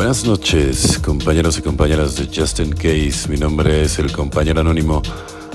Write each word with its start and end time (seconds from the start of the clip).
Buenas 0.00 0.24
noches, 0.24 0.98
compañeros 0.98 1.58
y 1.58 1.60
compañeras 1.60 2.16
de 2.16 2.26
Justin 2.34 2.72
Case. 2.72 3.28
Mi 3.28 3.36
nombre 3.36 3.82
es 3.82 3.98
el 3.98 4.10
compañero 4.10 4.62
anónimo. 4.62 5.02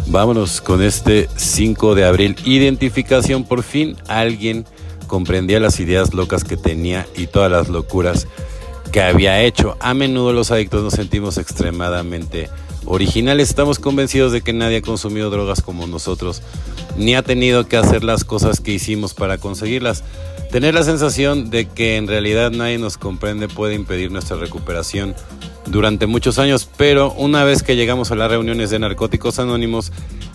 Vámonos 0.06 0.62
con 0.62 0.84
este 0.84 1.28
5 1.36 1.96
de 1.96 2.06
abril. 2.06 2.36
Identificación, 2.46 3.44
por 3.44 3.64
fin 3.64 3.98
alguien 4.08 4.64
comprendía 5.08 5.60
las 5.60 5.80
ideas 5.80 6.14
locas 6.14 6.44
que 6.44 6.58
tenía 6.58 7.08
y 7.18 7.26
todas 7.26 7.52
las 7.52 7.70
locuras 7.70 8.28
que 8.92 9.02
había 9.02 9.42
hecho. 9.42 9.78
A 9.80 9.96
menudo 9.96 10.32
los 10.32 10.52
adictos 10.52 10.84
nos 10.84 10.94
sentimos 10.94 11.40
extremadamente 11.40 12.48
originales. 12.86 13.50
Estamos 13.50 13.80
convencidos 13.80 14.32
de 14.32 14.42
que 14.42 14.54
nadie 14.54 14.78
ha 14.78 14.82
consumido 14.82 15.30
drogas 15.30 15.62
como 15.62 15.88
nosotros, 15.88 16.42
ni 16.98 17.16
ha 17.16 17.24
tenido 17.24 17.68
que 17.68 17.78
hacer 17.78 18.04
las 18.04 18.24
cosas 18.24 18.60
que 18.60 18.72
hicimos 18.72 19.14
para 19.14 19.38
conseguirlas. 19.38 20.04
Tener 20.52 20.74
la 20.74 20.84
sensación 20.84 21.50
de 21.50 21.68
que 21.68 21.98
en 21.98 22.08
realidad 22.08 22.52
nadie 22.52 22.78
nos 22.78 22.98
comprende 22.98 23.48
puede 23.48 23.76
impedir 23.76 24.12
nuestra 24.12 24.38
recuperación 24.38 25.16
durante 25.66 26.06
muchos 26.06 26.40
años, 26.40 26.70
pero 26.78 27.12
una 27.14 27.44
vez 27.44 27.64
que 27.64 27.76
llegamos 27.76 28.12
a 28.12 28.16
las 28.16 28.30
reuniones 28.30 28.70
de 28.70 28.80
narcóticos 28.80 29.40
anónimos, 29.40 29.92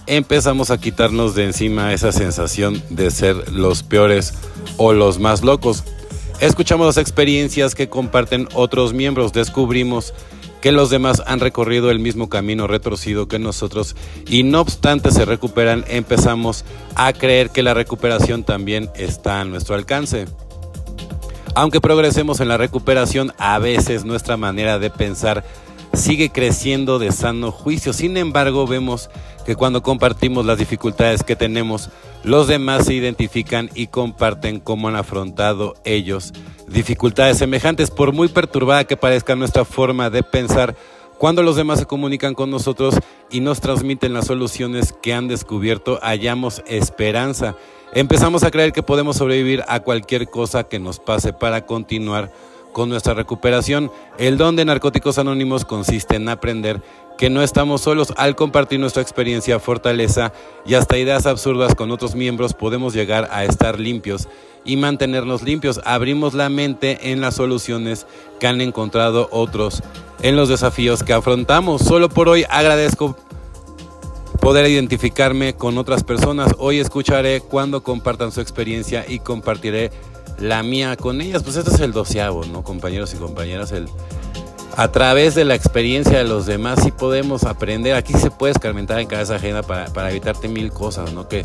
empezamos 0.07 0.71
a 0.71 0.79
quitarnos 0.79 1.35
de 1.35 1.45
encima 1.45 1.93
esa 1.93 2.13
sensación 2.13 2.83
de 2.91 3.11
ser 3.11 3.53
los 3.53 3.83
peores 3.83 4.35
o 4.77 4.93
los 4.93 5.19
más 5.19 5.43
locos. 5.43 5.85
Escuchamos 6.41 6.87
las 6.87 6.97
experiencias 6.97 7.75
que 7.75 7.89
comparten 7.89 8.49
otros 8.55 8.93
miembros, 8.93 9.33
descubrimos 9.33 10.15
que 10.61 10.73
los 10.73 10.91
demás 10.91 11.23
han 11.27 11.41
recorrido 11.41 11.91
el 11.91 11.99
mismo 11.99 12.29
camino 12.29 12.67
retorcido 12.67 13.29
que 13.29 13.39
nosotros 13.39 13.97
y 14.27 14.43
no 14.43 14.61
obstante 14.61 15.11
se 15.11 15.25
recuperan, 15.25 15.85
empezamos 15.89 16.65
a 16.95 17.13
creer 17.13 17.51
que 17.51 17.63
la 17.63 17.75
recuperación 17.75 18.45
también 18.45 18.91
está 18.95 19.41
a 19.41 19.45
nuestro 19.45 19.75
alcance. 19.75 20.27
Aunque 21.55 21.81
progresemos 21.81 22.41
en 22.41 22.49
la 22.49 22.57
recuperación, 22.57 23.33
a 23.39 23.59
veces 23.59 24.05
nuestra 24.05 24.37
manera 24.37 24.79
de 24.79 24.91
pensar 24.91 25.45
sigue 26.01 26.31
creciendo 26.31 26.99
de 26.99 27.13
sano 27.13 27.53
juicio. 27.53 27.93
Sin 27.93 28.17
embargo, 28.17 28.67
vemos 28.67 29.11
que 29.47 29.55
cuando 29.55 29.83
compartimos 29.83 30.45
las 30.45 30.59
dificultades 30.59 31.23
que 31.23 31.37
tenemos, 31.37 31.91
los 32.25 32.49
demás 32.49 32.87
se 32.87 32.95
identifican 32.95 33.71
y 33.75 33.87
comparten 33.87 34.61
cómo 34.61 34.89
han 34.89 34.97
afrontado 34.97 35.75
ellos 35.85 36.33
dificultades 36.71 37.39
semejantes, 37.39 37.91
por 37.91 38.13
muy 38.13 38.29
perturbada 38.29 38.85
que 38.85 38.97
parezca 38.97 39.37
nuestra 39.37 39.65
forma 39.65 40.09
de 40.09 40.23
pensar. 40.23 40.77
Cuando 41.19 41.43
los 41.43 41.57
demás 41.57 41.81
se 41.81 41.87
comunican 41.87 42.35
con 42.35 42.51
nosotros 42.51 42.95
y 43.31 43.41
nos 43.41 43.61
transmiten 43.61 44.15
las 44.15 44.27
soluciones 44.27 44.95
que 45.03 45.13
han 45.13 45.29
descubierto, 45.29 45.99
hallamos 46.03 46.63
esperanza. 46.67 47.57
Empezamos 47.93 48.45
a 48.45 48.51
creer 48.51 48.73
que 48.73 48.83
podemos 48.83 49.17
sobrevivir 49.17 49.63
a 49.69 49.81
cualquier 49.81 50.29
cosa 50.31 50.65
que 50.65 50.79
nos 50.79 50.99
pase 50.99 51.33
para 51.33 51.67
continuar 51.67 52.33
con 52.73 52.89
nuestra 52.89 53.15
recuperación. 53.15 53.91
El 54.19 54.39
don 54.39 54.57
de 54.57 54.65
Narcóticos 54.65 55.19
Anónimos 55.19 55.65
consiste 55.65 56.17
en 56.17 56.29
aprender 56.29 56.83
que 57.19 57.31
no 57.31 57.43
estamos 57.43 57.83
solos 57.83 58.15
al 58.17 58.35
compartir 58.35 58.81
nuestra 58.81 59.03
experiencia, 59.03 59.61
fortaleza 59.61 60.33
y 60.65 60.75
hasta 60.75 60.97
ideas 60.97 61.27
absurdas 61.27 61.75
con 61.75 61.91
otros 61.91 62.15
miembros 62.15 62.55
podemos 62.55 62.95
llegar 62.95 63.29
a 63.31 63.45
estar 63.45 63.79
limpios 63.79 64.29
y 64.65 64.77
mantenernos 64.77 65.43
limpios. 65.43 65.81
Abrimos 65.85 66.35
la 66.35 66.49
mente 66.49 67.13
en 67.13 67.21
las 67.21 67.35
soluciones 67.35 68.07
que 68.39 68.47
han 68.47 68.61
encontrado 68.61 69.29
otros 69.33 69.83
en 70.23 70.37
los 70.37 70.49
desafíos 70.49 71.03
que 71.03 71.13
afrontamos. 71.13 71.83
Solo 71.83 72.09
por 72.09 72.29
hoy 72.29 72.45
agradezco 72.49 73.17
poder 74.41 74.67
identificarme 74.71 75.55
con 75.55 75.77
otras 75.77 76.03
personas. 76.03 76.55
Hoy 76.59 76.79
escucharé 76.79 77.41
cuando 77.43 77.83
compartan 77.83 78.33
su 78.33 78.41
experiencia 78.41 79.05
y 79.07 79.19
compartiré 79.19 79.91
la 80.41 80.63
mía 80.63 80.97
con 80.97 81.21
ellas. 81.21 81.43
Pues 81.43 81.57
este 81.57 81.71
es 81.71 81.81
el 81.81 81.93
doceavo, 81.93 82.45
¿no? 82.45 82.63
Compañeros 82.63 83.15
y 83.15 83.17
compañeras, 83.17 83.73
el 83.73 83.89
a 84.77 84.93
través 84.93 85.35
de 85.35 85.45
la 85.45 85.55
experiencia 85.55 86.19
de 86.19 86.25
los 86.25 86.47
demás 86.47 86.81
sí 86.83 86.91
podemos 86.91 87.45
aprender. 87.45 87.95
Aquí 87.95 88.15
se 88.15 88.31
puede 88.31 88.53
escarmentar 88.53 89.01
en 89.01 89.07
cabeza 89.07 89.37
ajena 89.37 89.63
para, 89.63 89.87
para 89.87 90.11
evitarte 90.11 90.49
mil 90.49 90.71
cosas, 90.73 91.13
¿no? 91.13 91.29
Que 91.29 91.45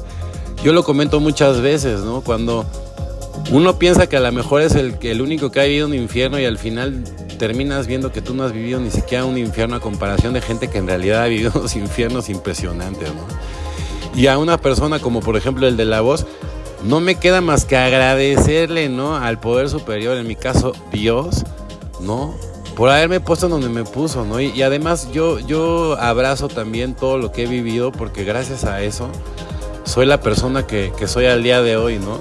yo 0.63 0.73
lo 0.73 0.83
comento 0.83 1.19
muchas 1.19 1.61
veces, 1.61 2.01
¿no? 2.01 2.21
Cuando 2.21 2.65
uno 3.51 3.77
piensa 3.77 4.07
que 4.07 4.17
a 4.17 4.19
lo 4.19 4.31
mejor 4.31 4.61
es 4.61 4.75
el, 4.75 4.97
el 5.01 5.21
único 5.21 5.51
que 5.51 5.59
ha 5.59 5.63
vivido 5.63 5.87
un 5.87 5.93
infierno 5.93 6.39
y 6.39 6.45
al 6.45 6.57
final 6.57 7.03
terminas 7.37 7.87
viendo 7.87 8.11
que 8.11 8.21
tú 8.21 8.33
no 8.33 8.43
has 8.43 8.53
vivido 8.53 8.79
ni 8.79 8.89
siquiera 8.89 9.25
un 9.25 9.37
infierno 9.37 9.75
a 9.75 9.79
comparación 9.79 10.33
de 10.33 10.41
gente 10.41 10.69
que 10.69 10.77
en 10.77 10.87
realidad 10.87 11.23
ha 11.23 11.27
vivido 11.27 11.51
unos 11.55 11.75
infiernos 11.75 12.29
impresionantes. 12.29 13.09
Y 14.15 14.27
a 14.27 14.37
una 14.37 14.57
persona 14.57 14.99
como 14.99 15.19
por 15.19 15.35
ejemplo 15.35 15.67
el 15.67 15.75
de 15.75 15.85
la 15.85 16.01
voz, 16.01 16.25
no 16.83 16.99
me 16.99 17.15
queda 17.15 17.41
más 17.41 17.65
que 17.65 17.77
agradecerle, 17.77 18.89
¿no? 18.89 19.15
Al 19.15 19.39
poder 19.39 19.69
superior, 19.69 20.17
en 20.17 20.27
mi 20.27 20.35
caso 20.35 20.73
Dios, 20.91 21.43
¿no? 21.99 22.35
Por 22.75 22.89
haberme 22.89 23.19
puesto 23.19 23.47
donde 23.47 23.69
me 23.69 23.83
puso, 23.83 24.25
¿no? 24.25 24.41
Y, 24.41 24.61
además 24.61 25.09
yo, 25.11 25.39
yo 25.39 25.97
abrazo 25.99 26.47
también 26.47 26.93
todo 26.93 27.17
lo 27.17 27.31
que 27.31 27.43
he 27.43 27.47
vivido 27.47 27.91
porque 27.91 28.23
gracias 28.23 28.65
a 28.65 28.81
eso 28.81 29.09
soy 29.85 30.05
la 30.05 30.19
persona 30.19 30.67
que, 30.67 30.91
que 30.97 31.07
soy 31.07 31.25
al 31.25 31.43
día 31.43 31.61
de 31.61 31.77
hoy, 31.77 31.99
¿no? 31.99 32.19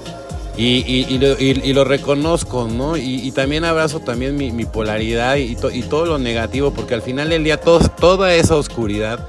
Y, 0.57 1.73
lo, 1.73 1.83
reconozco, 1.83 2.67
¿no? 2.71 2.95
Y, 2.95 3.31
también 3.31 3.65
abrazo 3.65 3.99
también 3.99 4.37
mi, 4.37 4.65
polaridad 4.65 5.35
y, 5.35 5.55
todo 5.55 6.05
lo 6.05 6.17
negativo, 6.17 6.71
porque 6.71 6.93
al 6.93 7.01
final 7.01 7.29
del 7.29 7.43
día 7.43 7.57
toda 7.57 8.33
esa 8.33 8.55
oscuridad 8.55 9.27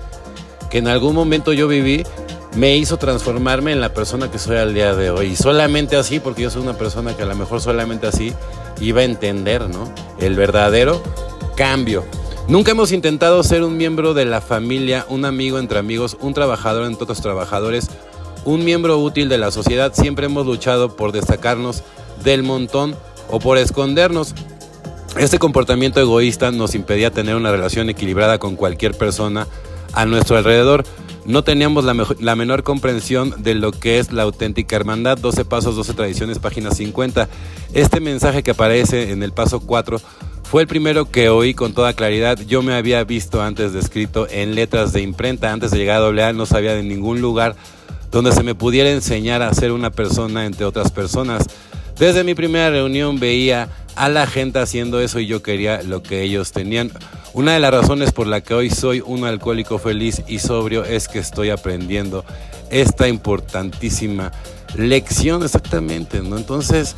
que 0.71 0.79
en 0.79 0.89
algún 0.89 1.15
momento 1.15 1.53
yo 1.53 1.69
viví, 1.69 2.05
me 2.57 2.77
hizo 2.77 2.97
transformarme 2.97 3.73
en 3.73 3.81
la 3.81 3.95
persona 3.95 4.31
que 4.31 4.39
soy 4.39 4.57
al 4.57 4.75
día 4.75 4.95
de 4.95 5.11
hoy. 5.11 5.29
Y 5.29 5.37
solamente 5.37 5.97
así, 5.97 6.21
porque 6.21 6.43
yo 6.43 6.51
soy 6.51 6.63
una 6.63 6.77
persona 6.77 7.17
que 7.17 7.23
a 7.23 7.27
lo 7.27 7.35
mejor 7.35 7.61
solamente 7.61 8.07
así 8.07 8.33
iba 8.81 9.03
a 9.03 9.05
entender, 9.05 9.69
¿no? 9.69 9.93
El 10.19 10.35
verdadero 10.37 11.03
cambio. 11.57 12.05
Nunca 12.49 12.73
hemos 12.73 12.93
intentado 12.93 13.43
ser 13.43 13.63
un 13.63 13.77
miembro 13.77 14.15
de 14.15 14.25
la 14.25 14.41
familia, 14.41 15.05
un 15.09 15.25
amigo 15.25 15.59
entre 15.59 15.79
amigos, 15.79 16.17
un 16.21 16.35
trabajador 16.35 16.87
entre 16.87 17.05
otros 17.05 17.21
trabajadores 17.21 17.89
un 18.47 18.65
miembro 18.65 18.99
útil 18.99 19.29
de 19.29 19.39
la 19.39 19.51
sociedad, 19.51 19.93
siempre 19.93 20.27
hemos 20.27 20.47
luchado 20.47 20.95
por 20.95 21.11
destacarnos 21.11 21.83
del 22.23 22.45
montón 22.45 22.95
o 23.29 23.41
por 23.41 23.59
escondernos. 23.59 24.35
Este 25.19 25.41
comportamiento 25.41 26.01
egoísta 26.01 26.53
nos 26.53 26.77
impedía 26.77 27.11
tener 27.11 27.35
una 27.35 27.51
relación 27.51 27.91
equilibrada 27.91 28.39
con 28.39 28.55
cualquier 28.55 28.95
persona 28.95 29.49
a 29.93 30.07
nuestro 30.07 30.37
alrededor. 30.37 30.85
No 31.27 31.43
teníamos 31.43 31.85
la, 31.85 32.37
menor 32.37 32.63
comprensión 32.63 33.35
de 33.39 33.55
lo 33.55 33.73
que 33.73 33.99
es 33.99 34.13
la 34.13 34.23
auténtica 34.23 34.77
hermandad. 34.77 35.19
12 35.19 35.45
pasos, 35.45 35.75
12 35.75 35.95
tradiciones, 35.95 36.39
página 36.39 36.71
50. 36.71 37.29
Este 37.75 37.99
mensaje 37.99 38.45
que 38.45 38.53
aparece 38.53 39.11
en 39.11 39.25
el 39.25 39.33
paso 39.33 39.59
4 39.59 40.01
fue 40.45 40.63
el 40.63 40.69
primero 40.69 41.11
que 41.11 41.29
oí 41.29 41.53
con 41.53 41.73
toda 41.73 41.95
claridad. 41.95 42.39
Yo 42.47 42.63
me 42.63 42.75
había 42.75 43.03
visto 43.03 43.43
antes 43.43 43.73
descrito 43.73 44.29
en 44.31 44.55
letras 44.55 44.93
de 44.93 45.03
imprenta. 45.03 45.53
Antes 45.53 45.73
de 45.73 45.79
llegar 45.79 46.01
a 46.01 46.07
AA 46.07 46.33
no 46.33 46.47
sabía 46.47 46.75
de 46.75 46.85
ningún 46.85 47.21
lugar 47.21 47.57
donde 48.13 48.31
se 48.31 48.45
me 48.45 48.55
pudiera 48.55 48.91
enseñar 48.91 49.43
a 49.43 49.53
ser 49.53 49.73
una 49.73 49.91
persona 49.91 50.47
entre 50.47 50.65
otras 50.65 50.93
personas. 50.93 51.45
Desde 51.99 52.23
mi 52.23 52.35
primera 52.35 52.71
reunión 52.71 53.19
veía 53.19 53.69
a 53.97 54.09
la 54.09 54.27
gente 54.27 54.61
haciendo 54.61 55.01
eso 55.01 55.19
y 55.19 55.27
yo 55.27 55.43
quería 55.43 55.83
lo 55.83 56.03
que 56.03 56.23
ellos 56.23 56.53
tenían. 56.53 56.93
Una 57.37 57.53
de 57.53 57.61
las 57.61 57.71
razones 57.71 58.13
por 58.13 58.27
la 58.27 58.41
que 58.41 58.55
hoy 58.55 58.71
soy 58.71 59.03
un 59.05 59.27
alcohólico 59.27 59.77
feliz 59.79 60.23
y 60.27 60.39
sobrio 60.39 60.85
es 60.85 61.07
que 61.07 61.19
estoy 61.19 61.51
aprendiendo 61.51 62.25
esta 62.71 63.09
importantísima 63.09 64.33
lección 64.75 65.43
exactamente, 65.43 66.23
¿no? 66.23 66.39
Entonces, 66.39 66.97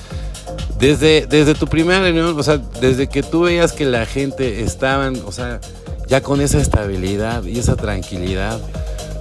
desde, 0.78 1.26
desde 1.26 1.56
tu 1.56 1.66
primera 1.66 2.02
reunión, 2.02 2.38
o 2.38 2.42
sea, 2.44 2.58
desde 2.80 3.08
que 3.08 3.24
tú 3.24 3.40
veías 3.40 3.72
que 3.72 3.84
la 3.84 4.06
gente 4.06 4.62
estaban, 4.62 5.20
o 5.26 5.32
sea, 5.32 5.58
ya 6.06 6.20
con 6.20 6.40
esa 6.40 6.60
estabilidad 6.60 7.42
y 7.42 7.58
esa 7.58 7.74
tranquilidad, 7.74 8.60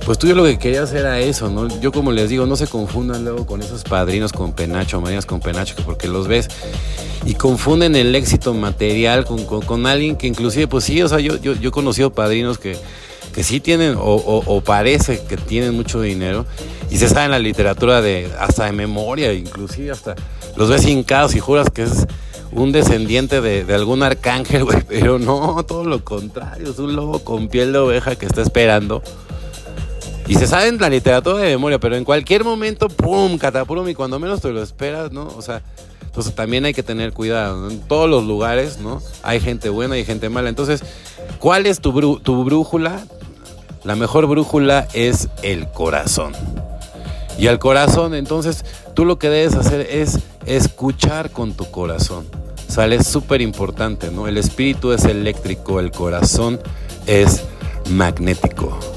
pues 0.07 0.17
tú 0.17 0.25
yo 0.25 0.35
lo 0.35 0.45
que 0.45 0.57
querías 0.57 0.93
era 0.93 1.19
eso, 1.19 1.49
¿no? 1.49 1.67
Yo 1.81 1.91
como 1.91 2.13
les 2.13 2.29
digo, 2.29 2.45
no 2.45 2.55
se 2.55 2.65
confundan 2.65 3.25
luego 3.25 3.45
con 3.45 3.61
esos 3.61 3.83
padrinos 3.83 4.31
con 4.31 4.53
penacho, 4.53 5.01
marinas 5.01 5.25
con 5.25 5.41
penacho, 5.41 5.75
porque 5.85 6.07
los 6.07 6.29
ves 6.29 6.47
y 7.25 7.33
confunden 7.33 7.93
el 7.93 8.15
éxito 8.15 8.53
material 8.53 9.25
con, 9.25 9.85
alguien 9.85 10.15
que 10.15 10.27
inclusive, 10.27 10.65
pues 10.69 10.85
sí, 10.85 11.01
o 11.01 11.09
sea, 11.09 11.19
yo, 11.19 11.35
yo, 11.35 11.55
yo 11.55 11.67
he 11.67 11.71
conocido 11.73 12.13
padrinos 12.13 12.57
que, 12.57 12.77
que 13.33 13.43
sí 13.43 13.59
tienen 13.59 13.97
o, 13.99 14.61
parece 14.65 15.19
que 15.25 15.35
tienen 15.35 15.73
mucho 15.73 15.99
dinero 15.99 16.45
y 16.89 16.99
se 16.99 17.09
sabe 17.09 17.25
en 17.25 17.31
la 17.31 17.39
literatura 17.39 18.01
de 18.01 18.31
hasta 18.39 18.63
de 18.63 18.71
memoria, 18.71 19.33
inclusive 19.33 19.91
hasta 19.91 20.15
los 20.55 20.69
ves 20.69 20.85
hincados 20.85 21.35
y 21.35 21.41
juras 21.41 21.69
que 21.69 21.83
es 21.83 22.07
un 22.53 22.71
descendiente 22.71 23.41
de, 23.41 23.65
de 23.65 23.75
algún 23.75 24.03
arcángel, 24.03 24.63
güey, 24.63 24.83
pero 24.87 25.19
no, 25.19 25.65
todo 25.67 25.83
lo 25.83 26.01
contrario, 26.05 26.71
es 26.71 26.79
un 26.79 26.95
lobo 26.95 27.19
con 27.19 27.49
piel 27.49 27.73
de 27.73 27.79
oveja 27.79 28.15
que 28.15 28.25
está 28.25 28.41
esperando 28.41 29.03
y 30.27 30.35
se 30.35 30.45
sabe 30.45 30.67
en 30.67 30.77
la 30.77 30.89
literatura 30.89 31.37
de 31.37 31.49
memoria, 31.49 31.79
pero 31.79 31.95
en 31.95 32.03
cualquier 32.03 32.43
momento, 32.43 32.89
¡pum! 32.89 33.37
Catapum, 33.37 33.87
y 33.87 33.95
cuando 33.95 34.19
menos 34.19 34.41
te 34.41 34.49
lo 34.49 34.61
esperas, 34.61 35.11
¿no? 35.11 35.27
O 35.37 35.41
sea, 35.41 35.61
entonces 36.17 36.35
también 36.35 36.65
hay 36.65 36.73
que 36.73 36.83
tener 36.83 37.13
cuidado. 37.13 37.69
En 37.69 37.79
todos 37.79 38.09
los 38.09 38.25
lugares, 38.25 38.79
¿no? 38.79 39.01
Hay 39.23 39.39
gente 39.39 39.69
buena 39.69 39.97
y 39.97 40.03
gente 40.03 40.29
mala. 40.29 40.49
Entonces, 40.49 40.83
¿cuál 41.39 41.65
es 41.65 41.79
tu, 41.79 41.93
brújula? 41.93 43.05
La 43.83 43.95
mejor 43.95 44.25
brújula 44.25 44.87
es 44.93 45.29
el 45.43 45.69
corazón. 45.69 46.33
Y 47.37 47.47
al 47.47 47.59
corazón, 47.59 48.13
entonces, 48.13 48.65
tú 48.95 49.05
lo 49.05 49.19
que 49.19 49.29
debes 49.29 49.55
hacer 49.55 49.81
es 49.89 50.19
escuchar 50.45 51.29
con 51.29 51.53
tu 51.53 51.69
corazón. 51.71 52.25
Sale 52.67 53.01
súper 53.01 53.41
importante, 53.41 54.11
¿no? 54.11 54.27
El 54.27 54.37
espíritu 54.37 54.91
es 54.91 55.05
eléctrico, 55.05 55.79
el 55.79 55.91
corazón 55.91 56.59
es 57.05 57.43
magnético. 57.89 58.96